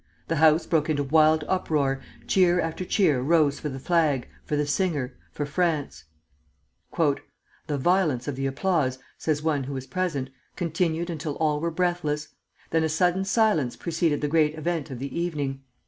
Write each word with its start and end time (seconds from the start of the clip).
The 0.29 0.37
house 0.37 0.65
broke 0.65 0.89
into 0.89 1.03
wild 1.03 1.43
uproar, 1.47 2.01
cheer 2.25 2.59
after 2.59 2.83
cheer 2.83 3.21
rose 3.21 3.59
for 3.59 3.69
the 3.69 3.77
flag, 3.77 4.27
for 4.43 4.55
the 4.55 4.65
singer, 4.65 5.15
for 5.31 5.45
France. 5.45 6.05
"The 6.97 7.21
violence 7.77 8.27
of 8.27 8.35
the 8.35 8.47
applause," 8.47 8.97
says 9.19 9.43
one 9.43 9.65
who 9.65 9.73
was 9.75 9.85
present, 9.85 10.31
"continued 10.55 11.11
until 11.11 11.35
all 11.35 11.59
were 11.59 11.69
breathless; 11.69 12.29
then 12.71 12.83
a 12.83 12.89
sudden 12.89 13.25
silence 13.25 13.75
preceded 13.75 14.21
the 14.21 14.27
great 14.27 14.55
event 14.55 14.89
of 14.89 14.97
the 14.97 15.19
evening. 15.19 15.61